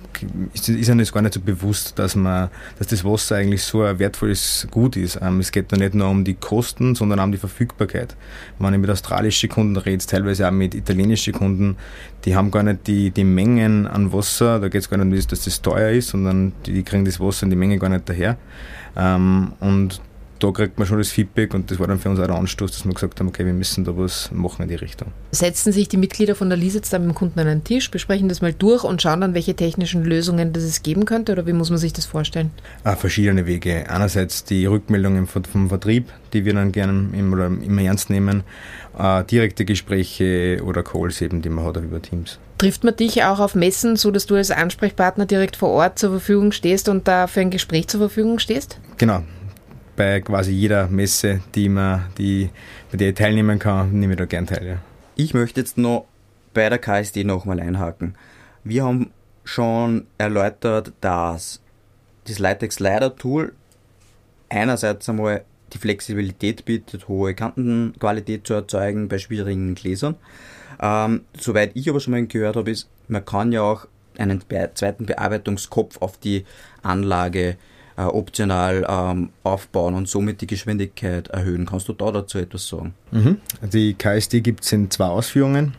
ist, 0.54 0.68
ist 0.68 0.88
einem 0.88 1.00
das 1.00 1.12
gar 1.12 1.20
nicht 1.20 1.34
so 1.34 1.40
bewusst, 1.40 1.98
dass 1.98 2.14
man, 2.14 2.48
dass 2.78 2.86
das 2.86 3.04
Wasser 3.04 3.36
eigentlich 3.36 3.64
so 3.64 3.82
ein 3.82 3.98
wertvolles 3.98 4.68
Gut 4.70 4.96
ist. 4.96 5.18
Ähm, 5.20 5.40
es 5.40 5.50
geht 5.50 5.72
da 5.72 5.76
nicht 5.76 5.94
nur 5.94 6.08
um 6.08 6.22
die 6.22 6.34
Kosten, 6.34 6.94
sondern 6.94 7.18
auch 7.18 7.24
um 7.24 7.32
die 7.32 7.38
Verfügbarkeit. 7.38 8.16
Wenn 8.60 8.72
ich 8.72 8.78
mit 8.78 8.88
australischen 8.88 9.50
Kunden 9.50 9.76
rede, 9.76 10.06
teilweise 10.06 10.46
auch 10.46 10.52
mit 10.52 10.76
italienischen 10.76 11.32
Kunden, 11.32 11.76
die 12.24 12.36
haben 12.36 12.52
gar 12.52 12.62
nicht 12.62 12.86
die, 12.86 13.10
die 13.10 13.24
Mengen 13.24 13.88
an 13.88 14.12
Wasser, 14.12 14.60
da 14.60 14.68
geht 14.68 14.82
es 14.82 14.88
gar 14.88 15.04
nicht, 15.04 15.32
dass 15.32 15.42
das 15.42 15.62
teuer 15.62 15.90
ist, 15.90 16.10
sondern 16.10 16.52
die, 16.66 16.72
die 16.72 16.82
kriegen 16.84 17.04
das 17.04 17.18
Wasser 17.18 17.44
und 17.44 17.50
die 17.50 17.56
Menge 17.56 17.78
gar 17.78 17.88
nicht 17.88 18.08
daher. 18.08 18.36
Ähm, 18.96 19.54
und 19.58 20.00
da 20.38 20.50
kriegt 20.50 20.78
man 20.78 20.86
schon 20.86 20.98
das 20.98 21.08
Feedback 21.08 21.54
und 21.54 21.70
das 21.70 21.78
war 21.78 21.86
dann 21.86 21.98
für 21.98 22.10
uns 22.10 22.20
auch 22.20 22.26
der 22.26 22.36
Anstoß, 22.36 22.72
dass 22.72 22.84
wir 22.84 22.92
gesagt 22.92 23.20
haben, 23.20 23.28
okay, 23.28 23.46
wir 23.46 23.52
müssen 23.52 23.84
da 23.84 23.96
was 23.96 24.30
machen 24.32 24.62
in 24.62 24.68
die 24.68 24.74
Richtung. 24.74 25.12
Setzen 25.30 25.72
sich 25.72 25.88
die 25.88 25.96
Mitglieder 25.96 26.34
von 26.34 26.48
der 26.48 26.58
Lisitz 26.58 26.90
dann 26.90 27.02
mit 27.06 27.14
dem 27.14 27.14
Kunden 27.14 27.40
an 27.40 27.46
einen 27.46 27.64
Tisch, 27.64 27.90
besprechen 27.90 28.28
das 28.28 28.42
mal 28.42 28.52
durch 28.52 28.84
und 28.84 29.00
schauen 29.00 29.20
dann, 29.20 29.34
welche 29.34 29.54
technischen 29.54 30.04
Lösungen 30.04 30.52
das 30.52 30.64
es 30.64 30.82
geben 30.82 31.04
könnte 31.04 31.32
oder 31.32 31.46
wie 31.46 31.52
muss 31.52 31.70
man 31.70 31.78
sich 31.78 31.92
das 31.92 32.04
vorstellen? 32.04 32.50
Ah, 32.84 32.96
verschiedene 32.96 33.46
Wege. 33.46 33.88
Einerseits 33.88 34.44
die 34.44 34.66
Rückmeldungen 34.66 35.26
vom, 35.26 35.44
vom 35.44 35.68
Vertrieb, 35.68 36.12
die 36.32 36.44
wir 36.44 36.54
dann 36.54 36.72
gerne 36.72 37.08
immer, 37.16 37.46
immer 37.46 37.82
ernst 37.82 38.10
nehmen, 38.10 38.42
äh, 38.98 39.24
direkte 39.24 39.64
Gespräche 39.64 40.60
oder 40.64 40.82
Calls 40.82 41.20
eben, 41.20 41.42
die 41.42 41.48
man 41.48 41.64
hat 41.64 41.76
über 41.76 42.00
Teams. 42.02 42.38
Trifft 42.58 42.84
man 42.84 42.96
dich 42.96 43.22
auch 43.24 43.38
auf 43.38 43.54
Messen, 43.54 43.96
so 43.96 44.10
dass 44.10 44.26
du 44.26 44.34
als 44.34 44.50
Ansprechpartner 44.50 45.26
direkt 45.26 45.56
vor 45.56 45.70
Ort 45.70 45.98
zur 45.98 46.10
Verfügung 46.10 46.52
stehst 46.52 46.88
und 46.88 47.06
da 47.06 47.26
für 47.26 47.40
ein 47.40 47.50
Gespräch 47.50 47.88
zur 47.88 48.00
Verfügung 48.00 48.38
stehst? 48.38 48.80
Genau, 48.96 49.22
bei 49.96 50.20
quasi 50.20 50.52
jeder 50.52 50.88
Messe, 50.88 51.40
die 51.54 51.68
man, 51.68 52.04
die, 52.18 52.50
bei 52.90 52.98
der 52.98 53.08
ich 53.10 53.14
teilnehmen 53.14 53.58
kann, 53.58 53.98
nehme 53.98 54.12
ich 54.12 54.18
da 54.18 54.26
gern 54.26 54.46
teil. 54.46 54.66
Ja. 54.66 54.78
Ich 55.16 55.34
möchte 55.34 55.60
jetzt 55.60 55.78
noch 55.78 56.06
bei 56.54 56.68
der 56.68 56.78
KSD 56.78 57.24
nochmal 57.24 57.60
einhaken. 57.60 58.14
Wir 58.64 58.84
haben 58.84 59.10
schon 59.44 60.06
erläutert, 60.18 60.92
dass 61.00 61.60
das 62.24 62.38
Litex 62.38 62.76
Slider 62.76 63.14
Tool 63.14 63.52
einerseits 64.48 65.08
einmal 65.08 65.44
die 65.72 65.78
Flexibilität 65.78 66.64
bietet, 66.64 67.08
hohe 67.08 67.34
Kantenqualität 67.34 68.46
zu 68.46 68.54
erzeugen 68.54 69.08
bei 69.08 69.18
schwierigen 69.18 69.74
Gläsern. 69.74 70.16
Ähm, 70.80 71.22
soweit 71.38 71.72
ich 71.74 71.88
aber 71.88 72.00
schon 72.00 72.12
mal 72.12 72.26
gehört 72.26 72.56
habe, 72.56 72.70
ist, 72.70 72.88
man 73.08 73.24
kann 73.24 73.52
ja 73.52 73.62
auch 73.62 73.86
einen 74.18 74.42
zweiten 74.74 75.06
Bearbeitungskopf 75.06 76.00
auf 76.00 76.18
die 76.18 76.44
Anlage 76.82 77.56
äh, 77.96 78.02
optional 78.02 78.86
ähm, 78.88 79.30
aufbauen 79.42 79.94
und 79.94 80.08
somit 80.08 80.40
die 80.40 80.46
Geschwindigkeit 80.46 81.28
erhöhen. 81.28 81.66
Kannst 81.66 81.88
du 81.88 81.92
da 81.92 82.10
dazu 82.10 82.38
etwas 82.38 82.68
sagen? 82.68 82.94
Mhm. 83.10 83.38
Die 83.62 83.94
KSD 83.94 84.40
gibt 84.40 84.64
es 84.64 84.72
in 84.72 84.90
zwei 84.90 85.06
Ausführungen. 85.06 85.74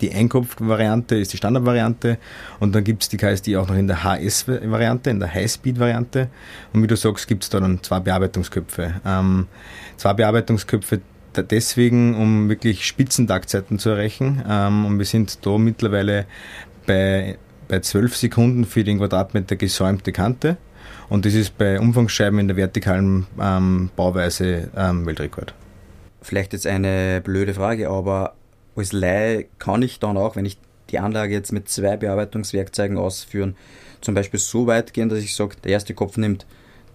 Die 0.00 0.12
Einkopf-Variante 0.12 1.16
ist 1.16 1.32
die 1.32 1.36
Standardvariante 1.36 2.18
und 2.60 2.72
dann 2.72 2.84
gibt 2.84 3.02
es 3.02 3.08
die 3.08 3.16
KSD 3.16 3.56
auch 3.56 3.68
noch 3.68 3.74
in 3.74 3.88
der 3.88 4.04
HS-Variante, 4.04 5.10
in 5.10 5.18
der 5.18 5.34
High-Speed-Variante. 5.34 6.28
Und 6.72 6.82
wie 6.82 6.86
du 6.86 6.96
sagst, 6.96 7.26
gibt 7.26 7.42
es 7.42 7.50
da 7.50 7.58
dann 7.58 7.82
zwei 7.82 7.98
Bearbeitungsköpfe. 7.98 9.00
Ähm, 9.04 9.48
zwei 9.96 10.14
Bearbeitungsköpfe 10.14 11.00
deswegen, 11.36 12.14
um 12.14 12.48
wirklich 12.48 12.86
Spitzentaktzeiten 12.86 13.78
zu 13.78 13.90
erreichen. 13.90 14.42
Ähm, 14.48 14.86
und 14.86 14.98
wir 14.98 15.06
sind 15.06 15.44
da 15.44 15.58
mittlerweile 15.58 16.26
bei, 16.86 17.38
bei 17.66 17.80
12 17.80 18.16
Sekunden 18.16 18.64
für 18.64 18.84
den 18.84 18.98
Quadratmeter 18.98 19.56
gesäumte 19.56 20.12
Kante. 20.12 20.58
Und 21.08 21.24
das 21.24 21.34
ist 21.34 21.58
bei 21.58 21.78
Umfangsscheiben 21.78 22.38
in 22.38 22.48
der 22.48 22.56
vertikalen 22.56 23.26
ähm, 23.40 23.90
Bauweise 23.96 24.70
ähm, 24.76 25.06
Weltrekord. 25.06 25.54
Vielleicht 26.20 26.52
jetzt 26.52 26.66
eine 26.66 27.20
blöde 27.22 27.54
Frage, 27.54 27.90
aber 27.90 28.34
als 28.76 28.92
Laie 28.92 29.46
kann 29.58 29.82
ich 29.82 29.98
dann 29.98 30.16
auch, 30.16 30.36
wenn 30.36 30.44
ich 30.44 30.58
die 30.90 30.98
Anlage 30.98 31.34
jetzt 31.34 31.52
mit 31.52 31.68
zwei 31.68 31.96
Bearbeitungswerkzeugen 31.96 32.98
ausführen, 32.98 33.56
zum 34.00 34.14
Beispiel 34.14 34.40
so 34.40 34.66
weit 34.66 34.92
gehen, 34.92 35.08
dass 35.08 35.20
ich 35.20 35.34
sage, 35.34 35.56
der 35.62 35.72
erste 35.72 35.94
Kopf 35.94 36.16
nimmt 36.16 36.46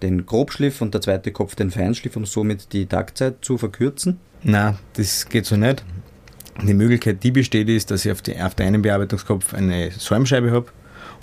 den 0.01 0.25
Grobschliff 0.25 0.81
und 0.81 0.93
der 0.93 1.01
zweite 1.01 1.31
Kopf 1.31 1.55
den 1.55 1.71
Feinschliff, 1.71 2.15
um 2.15 2.25
somit 2.25 2.73
die 2.73 2.85
Taktzeit 2.85 3.37
zu 3.41 3.57
verkürzen? 3.57 4.19
Na, 4.43 4.77
das 4.93 5.27
geht 5.27 5.45
so 5.45 5.55
nicht. 5.55 5.83
Die 6.61 6.73
Möglichkeit, 6.73 7.23
die 7.23 7.31
besteht, 7.31 7.69
ist, 7.69 7.91
dass 7.91 8.05
ich 8.05 8.11
auf, 8.11 8.21
die, 8.21 8.39
auf 8.39 8.55
der 8.55 8.67
einen 8.67 8.81
Bearbeitungskopf 8.81 9.53
eine 9.53 9.91
Säumscheibe 9.91 10.51
habe 10.51 10.67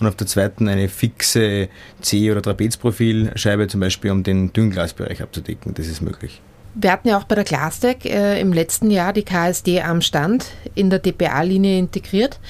und 0.04 0.08
auf 0.08 0.16
der 0.16 0.26
zweiten 0.26 0.68
eine 0.68 0.88
fixe 0.88 1.68
C- 2.00 2.30
oder 2.30 2.42
Trapezprofilscheibe, 2.42 3.68
zum 3.68 3.80
Beispiel 3.80 4.11
um 4.11 4.23
den 4.23 4.52
Dünnglasbereich 4.52 5.23
abzudecken. 5.23 5.75
Das 5.75 5.87
ist 5.87 6.02
möglich. 6.02 6.40
Wir 6.76 6.90
hatten 6.90 7.08
ja 7.08 7.18
auch 7.18 7.25
bei 7.25 7.37
der 7.37 7.44
Glasdeck 7.44 8.04
äh, 8.04 8.40
im 8.40 8.52
letzten 8.52 8.90
Jahr 8.90 9.12
die 9.12 9.23
KSD 9.23 9.80
am 9.82 10.00
Stand 10.00 10.46
in 10.75 10.90
der 10.90 10.99
DPA-Linie 10.99 11.78
integriert. 11.78 12.40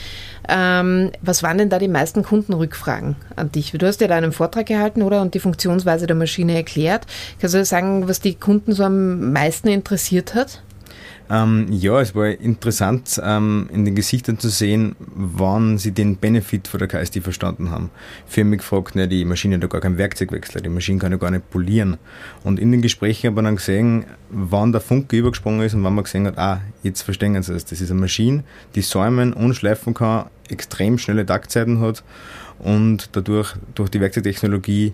Ähm, 0.48 1.12
was 1.20 1.42
waren 1.42 1.58
denn 1.58 1.68
da 1.68 1.78
die 1.78 1.88
meisten 1.88 2.22
Kundenrückfragen 2.22 3.16
an 3.36 3.52
dich? 3.52 3.72
Du 3.72 3.86
hast 3.86 4.00
ja 4.00 4.08
da 4.08 4.16
einen 4.16 4.32
Vortrag 4.32 4.66
gehalten, 4.66 5.02
oder? 5.02 5.20
Und 5.20 5.34
die 5.34 5.40
Funktionsweise 5.40 6.06
der 6.06 6.16
Maschine 6.16 6.54
erklärt. 6.54 7.06
Kannst 7.38 7.54
du 7.54 7.64
sagen, 7.64 8.08
was 8.08 8.20
die 8.20 8.34
Kunden 8.34 8.72
so 8.72 8.84
am 8.84 9.32
meisten 9.32 9.68
interessiert 9.68 10.34
hat? 10.34 10.62
Ähm, 11.30 11.68
ja, 11.70 12.00
es 12.00 12.14
war 12.14 12.26
interessant, 12.28 13.20
ähm, 13.24 13.70
in 13.72 13.86
den 13.86 13.94
Gesichtern 13.94 14.38
zu 14.38 14.50
sehen, 14.50 14.94
wann 14.98 15.78
sie 15.78 15.92
den 15.92 16.16
Benefit 16.16 16.68
von 16.68 16.78
der 16.78 16.88
KSD 16.88 17.22
verstanden 17.22 17.70
haben. 17.70 17.90
Für 18.26 18.44
mich 18.44 18.58
gefragt, 18.58 18.94
ne, 18.94 19.08
die 19.08 19.24
Maschine 19.24 19.54
hat 19.54 19.62
ja 19.62 19.68
gar 19.68 19.80
keinen 19.80 19.96
Werkzeugwechsel, 19.96 20.60
die 20.60 20.68
Maschine 20.68 20.98
kann 20.98 21.12
ja 21.12 21.18
gar 21.18 21.30
nicht 21.30 21.48
polieren. 21.48 21.96
Und 22.42 22.58
in 22.60 22.72
den 22.72 22.82
Gesprächen 22.82 23.28
hat 23.28 23.36
man 23.36 23.46
dann 23.46 23.56
gesehen, 23.56 24.04
wann 24.28 24.72
der 24.72 24.82
Funke 24.82 25.16
übergesprungen 25.16 25.62
ist 25.62 25.72
und 25.72 25.82
wann 25.82 25.94
man 25.94 26.04
gesehen 26.04 26.26
hat, 26.26 26.36
ah, 26.36 26.60
jetzt 26.82 27.00
verstehen 27.02 27.42
sie 27.42 27.54
es. 27.54 27.64
Das 27.64 27.80
ist 27.80 27.90
eine 27.90 28.00
Maschine, 28.00 28.44
die 28.74 28.82
säumen 28.82 29.32
und 29.32 29.54
schleifen 29.54 29.94
kann, 29.94 30.26
extrem 30.50 30.98
schnelle 30.98 31.24
Taktzeiten 31.24 31.80
hat 31.80 32.04
und 32.58 33.08
dadurch, 33.12 33.54
durch 33.74 33.88
die 33.88 34.00
Werkzeugtechnologie, 34.00 34.92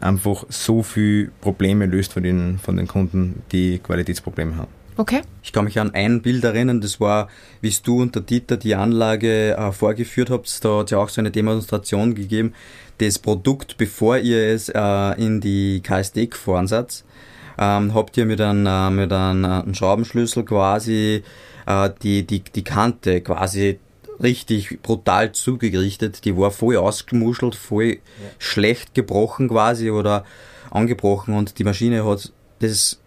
einfach 0.00 0.44
so 0.48 0.82
viele 0.82 1.30
Probleme 1.40 1.86
löst 1.86 2.12
von 2.12 2.22
den, 2.22 2.58
von 2.58 2.76
den 2.76 2.86
Kunden, 2.86 3.42
die 3.50 3.78
Qualitätsprobleme 3.78 4.56
haben. 4.56 4.81
Okay. 4.96 5.22
Ich 5.42 5.52
kann 5.52 5.64
mich 5.64 5.78
an 5.78 5.94
ein 5.94 6.20
Bild 6.20 6.44
erinnern, 6.44 6.80
das 6.80 7.00
war, 7.00 7.28
wie 7.60 7.74
du 7.82 8.02
und 8.02 8.14
der 8.14 8.22
Dieter 8.22 8.56
die 8.56 8.74
Anlage 8.74 9.56
äh, 9.56 9.72
vorgeführt 9.72 10.30
habt. 10.30 10.64
Da 10.64 10.78
hat 10.78 10.86
es 10.86 10.90
ja 10.90 10.98
auch 10.98 11.08
so 11.08 11.20
eine 11.20 11.30
Demonstration 11.30 12.14
gegeben. 12.14 12.54
Das 12.98 13.18
Produkt, 13.18 13.78
bevor 13.78 14.18
ihr 14.18 14.48
es 14.48 14.68
äh, 14.68 15.22
in 15.22 15.40
die 15.40 15.80
KSD 15.82 16.26
gefahren 16.26 16.66
seid, 16.66 17.04
ähm, 17.58 17.94
habt 17.94 18.16
ihr 18.16 18.26
mit 18.26 18.40
einem, 18.40 18.66
äh, 18.66 18.90
mit 18.90 19.12
einem, 19.12 19.44
äh, 19.44 19.48
einem 19.48 19.74
Schraubenschlüssel 19.74 20.44
quasi 20.44 21.22
äh, 21.66 21.90
die, 22.02 22.26
die, 22.26 22.40
die 22.40 22.64
Kante 22.64 23.22
quasi 23.22 23.78
richtig 24.22 24.80
brutal 24.82 25.32
zugerichtet. 25.32 26.24
Die 26.24 26.36
war 26.36 26.50
voll 26.50 26.76
ausgemuschelt, 26.76 27.54
voll 27.54 27.84
ja. 27.94 27.98
schlecht 28.38 28.94
gebrochen 28.94 29.48
quasi 29.48 29.90
oder 29.90 30.24
angebrochen 30.70 31.34
und 31.34 31.58
die 31.58 31.64
Maschine 31.64 32.04
hat 32.04 32.32
das 32.60 33.01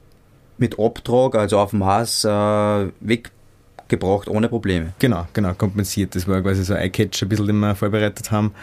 mit 0.58 0.80
Abtrag, 0.80 1.36
also 1.36 1.60
auf 1.60 1.74
Maß, 1.74 2.26
äh, 2.26 2.88
weggebracht, 3.00 4.28
ohne 4.28 4.50
Probleme. 4.50 4.94
Genau, 5.00 5.28
genau, 5.34 5.54
kompensiert. 5.54 6.16
Das 6.16 6.28
war 6.28 6.42
quasi 6.42 6.64
so 6.64 6.74
ein 6.74 6.82
Eye-Catch, 6.82 7.24
ein 7.24 7.30
bisschen, 7.30 7.48
den 7.48 7.60
wir 7.60 7.76
vorbereitet 7.76 8.32
haben, 8.32 8.54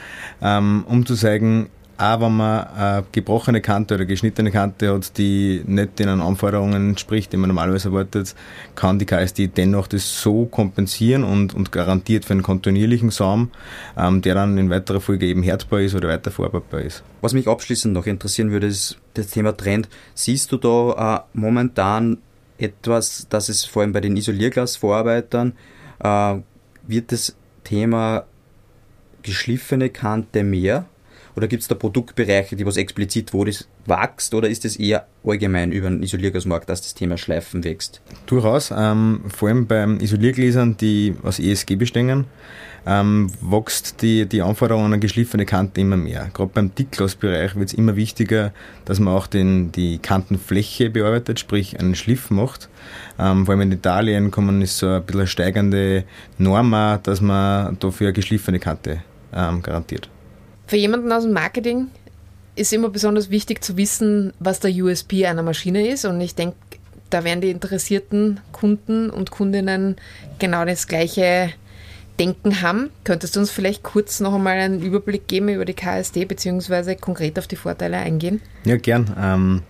ähm, 0.41 0.85
um 0.89 1.05
zu 1.07 1.15
zeigen, 1.15 1.69
auch 2.03 2.21
wenn 2.21 2.37
man 2.37 2.67
eine 2.67 3.05
gebrochene 3.13 3.61
Kante 3.61 3.95
oder 3.95 4.05
geschnittene 4.05 4.51
Kante 4.51 4.93
hat, 4.93 5.17
die 5.19 5.63
nicht 5.67 6.01
den 6.01 6.09
Anforderungen 6.09 6.91
entspricht, 6.91 7.33
die 7.33 7.37
man 7.37 7.49
normalerweise 7.49 7.91
erwartet, 7.91 8.35
kann 8.75 8.99
die 8.99 9.07
KSD 9.07 9.47
dennoch 9.47 9.87
das 9.87 10.21
so 10.21 10.47
kompensieren 10.47 11.23
und, 11.23 11.55
und 11.55 11.71
garantiert 11.71 12.25
für 12.25 12.33
einen 12.33 12.43
kontinuierlichen 12.43 13.11
Saum, 13.11 13.51
ähm, 13.97 14.21
der 14.21 14.35
dann 14.35 14.59
in 14.59 14.69
weiterer 14.69 15.01
Folge 15.01 15.27
eben 15.27 15.45
härtbar 15.45 15.81
ist 15.81 15.95
oder 15.95 16.09
weiter 16.09 16.33
verarbeitbar 16.33 16.83
ist. 16.83 17.05
Was 17.21 17.35
mich 17.35 17.47
abschließend 17.47 17.95
noch 17.95 18.07
interessieren 18.07 18.51
würde, 18.51 18.67
ist 18.67 18.99
das 19.15 19.29
Thema 19.29 19.57
Trend. 19.57 19.89
Siehst 20.15 20.51
du 20.51 20.57
da 20.57 21.25
äh, 21.35 21.39
momentan 21.39 22.19
etwas, 22.59 23.29
dass 23.31 23.49
es 23.49 23.65
vor 23.65 23.83
allem 23.83 23.93
bei 23.93 24.01
den 24.01 24.17
Isolierglasvorarbeitern 24.17 25.53
äh, 26.03 26.35
wird 26.85 27.13
das 27.13 27.37
Thema 27.63 28.25
geschliffene 29.23 29.89
Kante 29.89 30.43
mehr? 30.43 30.87
Oder 31.37 31.49
gibt 31.49 31.63
es 31.63 31.69
da 31.69 31.75
Produktbereiche, 31.75 32.57
die 32.57 32.67
was 32.67 32.77
explizit, 32.77 33.33
wo 33.33 33.45
das 33.45 33.67
wächst? 33.87 34.35
Oder 34.35 34.49
ist 34.49 34.65
es 34.65 34.77
eher 34.77 35.07
allgemein 35.25 35.73
über 35.73 35.89
den 35.89 36.03
Isoliergasmarkt, 36.03 36.69
dass 36.69 36.83
das 36.83 36.95
Thema 36.95 37.17
Schleifen 37.17 37.65
wächst? 37.65 38.03
Durchaus. 38.27 38.73
Ähm, 38.77 39.23
vor 39.29 39.49
allem 39.49 39.67
beim 39.67 39.99
Isoliergläsern, 40.01 40.77
die 40.77 41.15
aus 41.23 41.39
ESG 41.39 41.77
bestehen, 41.77 42.27
ähm, 42.85 43.31
wächst 43.41 44.03
die, 44.03 44.27
die 44.27 44.43
Anforderung 44.43 44.85
an 44.85 44.93
eine 44.93 45.01
geschliffene 45.01 45.47
Kante 45.47 45.81
immer 45.81 45.97
mehr. 45.97 46.31
Gerade 46.35 46.51
beim 46.53 46.75
Dickglasbereich 46.75 47.55
wird 47.55 47.69
es 47.69 47.75
immer 47.75 47.97
wichtiger, 47.97 48.53
dass 48.85 48.99
man 48.99 49.15
auch 49.15 49.27
den, 49.27 49.73
die 49.73 49.99
Kantenfläche 49.99 50.91
bearbeitet, 50.91 51.39
sprich 51.39 51.79
einen 51.79 51.95
Schliff 51.95 52.31
macht. 52.31 52.69
Ähm, 53.19 53.47
vor 53.47 53.55
allem 53.55 53.63
in 53.63 53.73
Italien 53.73 54.31
kommen 54.31 54.61
ist 54.63 54.79
so 54.79 54.89
ein 54.89 55.05
bisschen 55.05 55.27
steigende 55.27 56.05
Norm, 56.39 56.73
dass 57.03 57.21
man 57.21 57.79
dafür 57.79 58.09
eine 58.09 58.15
geschliffene 58.15 58.59
Kante 58.59 59.03
ähm, 59.33 59.63
garantiert. 59.63 60.09
Für 60.73 60.79
jemanden 60.79 61.13
aus 61.13 61.25
dem 61.25 61.35
Marketing 61.35 61.89
ist 62.57 62.73
immer 62.73 62.89
besonders 62.89 63.29
wichtig 63.29 63.63
zu 63.63 63.77
wissen, 63.77 64.33
was 64.39 64.59
der 64.59 64.71
USP 64.71 65.27
einer 65.27 65.43
Maschine 65.43 65.87
ist. 65.87 66.07
Und 66.07 66.19
ich 66.23 66.35
denke, 66.35 66.57
da 67.11 67.25
werden 67.25 67.43
die 67.43 67.51
interessierten 67.51 68.41
Kunden 68.53 69.11
und 69.11 69.31
Kundinnen 69.31 69.97
genau 70.39 70.65
das 70.65 70.87
gleiche 70.87 71.51
Denken 72.19 72.63
haben. 72.63 72.89
Könntest 73.05 73.37
du 73.37 73.41
uns 73.41 73.51
vielleicht 73.51 73.83
kurz 73.83 74.21
noch 74.21 74.33
einmal 74.33 74.57
einen 74.57 74.81
Überblick 74.81 75.29
geben 75.29 75.51
über 75.51 75.67
die 75.67 75.75
KSD 75.75 76.25
beziehungsweise 76.25 76.97
konkret 76.97 77.39
auf 77.39 77.47
die 77.47 77.57
Vorteile 77.57 77.99
eingehen? 77.99 78.41
Ja, 78.65 78.79
gern. 78.79 79.15
Ähm, 79.21 79.63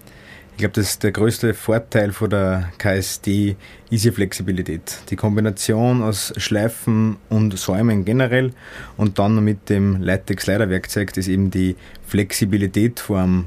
ich 0.53 0.59
glaube, 0.59 0.75
das 0.75 0.99
der 0.99 1.13
größte 1.13 1.55
Vorteil 1.55 2.13
von 2.13 2.31
der 2.31 2.71
KSD 2.79 3.57
ist 3.91 4.05
die 4.05 4.11
Flexibilität. 4.11 4.99
Die 5.11 5.17
Kombination 5.17 6.03
aus 6.03 6.33
Schleifen 6.37 7.17
und 7.31 7.59
Säumen 7.59 8.05
generell 8.05 8.53
und 8.97 9.19
dann 9.19 9.43
mit 9.43 9.71
dem 9.71 10.01
Leitex-Leiterwerkzeug, 10.03 11.13
das 11.15 11.27
eben 11.27 11.51
die 11.51 11.77
Flexibilität 12.07 13.01
vom 13.01 13.47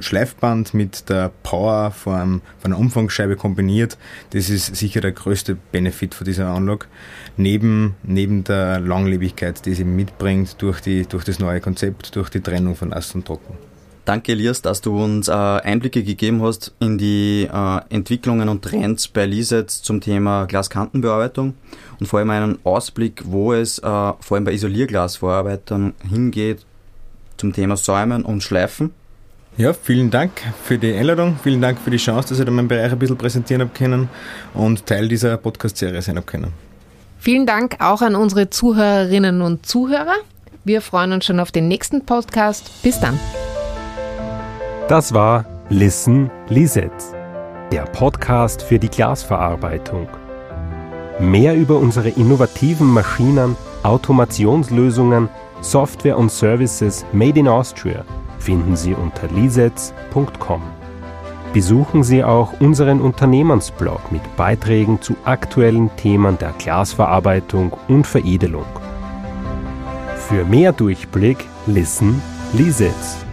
Schleifband 0.00 0.74
mit 0.74 1.08
der 1.08 1.30
Power 1.42 1.92
von, 1.92 2.42
einer 2.62 2.78
Umfangsscheibe 2.78 3.36
kombiniert, 3.36 3.96
das 4.30 4.50
ist 4.50 4.74
sicher 4.74 5.00
der 5.00 5.12
größte 5.12 5.54
Benefit 5.54 6.14
von 6.14 6.24
dieser 6.24 6.48
Anlage. 6.48 6.86
Neben, 7.36 7.94
neben 8.02 8.44
der 8.44 8.80
Langlebigkeit, 8.80 9.64
die 9.64 9.74
sie 9.74 9.84
mitbringt 9.84 10.60
durch, 10.60 10.80
die, 10.80 11.06
durch 11.06 11.24
das 11.24 11.38
neue 11.38 11.60
Konzept, 11.60 12.14
durch 12.16 12.28
die 12.28 12.40
Trennung 12.40 12.74
von 12.76 12.88
Nass 12.88 13.14
und 13.14 13.24
Trocken. 13.24 13.69
Danke, 14.10 14.32
Elias, 14.32 14.60
dass 14.60 14.80
du 14.80 15.00
uns 15.00 15.28
äh, 15.28 15.30
Einblicke 15.30 16.02
gegeben 16.02 16.42
hast 16.42 16.72
in 16.80 16.98
die 16.98 17.48
äh, 17.48 17.80
Entwicklungen 17.90 18.48
und 18.48 18.60
Trends 18.64 19.06
bei 19.06 19.24
Lisets 19.24 19.82
zum 19.82 20.00
Thema 20.00 20.46
Glaskantenbearbeitung 20.46 21.54
und 22.00 22.06
vor 22.06 22.18
allem 22.18 22.30
einen 22.30 22.58
Ausblick, 22.64 23.22
wo 23.24 23.52
es 23.52 23.78
äh, 23.78 23.82
vor 23.82 24.32
allem 24.32 24.42
bei 24.42 24.52
Isolierglasvorarbeitern 24.52 25.94
hingeht 26.08 26.66
zum 27.36 27.52
Thema 27.52 27.76
Säumen 27.76 28.24
und 28.24 28.42
Schleifen. 28.42 28.92
Ja, 29.56 29.72
vielen 29.72 30.10
Dank 30.10 30.32
für 30.64 30.76
die 30.76 30.92
Einladung, 30.92 31.38
vielen 31.40 31.60
Dank 31.60 31.78
für 31.78 31.92
die 31.92 31.98
Chance, 31.98 32.30
dass 32.30 32.40
ich 32.40 32.44
da 32.44 32.50
meinen 32.50 32.66
Bereich 32.66 32.90
ein 32.90 32.98
bisschen 32.98 33.16
präsentieren 33.16 33.62
habe 33.62 33.70
können 33.72 34.08
und 34.54 34.86
Teil 34.86 35.06
dieser 35.06 35.36
Podcast-Serie 35.36 36.02
sein 36.02 36.16
habe 36.16 36.26
können. 36.26 36.52
Vielen 37.20 37.46
Dank 37.46 37.76
auch 37.78 38.02
an 38.02 38.16
unsere 38.16 38.50
Zuhörerinnen 38.50 39.40
und 39.40 39.66
Zuhörer. 39.66 40.16
Wir 40.64 40.80
freuen 40.80 41.12
uns 41.12 41.26
schon 41.26 41.38
auf 41.38 41.52
den 41.52 41.68
nächsten 41.68 42.04
Podcast. 42.04 42.82
Bis 42.82 42.98
dann. 42.98 43.16
Das 44.90 45.14
war 45.14 45.44
Listen 45.68 46.32
Lisetz, 46.48 47.12
der 47.70 47.82
Podcast 47.82 48.60
für 48.60 48.80
die 48.80 48.88
Glasverarbeitung. 48.88 50.08
Mehr 51.20 51.54
über 51.54 51.76
unsere 51.76 52.08
innovativen 52.08 52.88
Maschinen, 52.88 53.56
Automationslösungen, 53.84 55.28
Software 55.60 56.18
und 56.18 56.32
Services 56.32 57.06
made 57.12 57.38
in 57.38 57.46
Austria 57.46 58.04
finden 58.40 58.74
Sie 58.74 58.92
unter 58.92 59.28
lisetz.com. 59.28 60.62
Besuchen 61.52 62.02
Sie 62.02 62.24
auch 62.24 62.58
unseren 62.58 63.00
Unternehmensblog 63.00 64.10
mit 64.10 64.22
Beiträgen 64.36 65.00
zu 65.00 65.14
aktuellen 65.24 65.88
Themen 65.98 66.36
der 66.36 66.52
Glasverarbeitung 66.58 67.76
und 67.86 68.08
Veredelung. 68.08 68.66
Für 70.16 70.44
mehr 70.44 70.72
Durchblick 70.72 71.46
listen 71.68 72.20
Lisetz. 72.54 73.24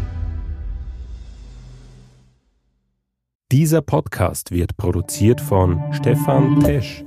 Dieser 3.49 3.81
Podcast 3.81 4.51
wird 4.51 4.75
produziert 4.75 5.39
von 5.39 5.81
Stefan 5.93 6.59
Tesch. 6.59 7.06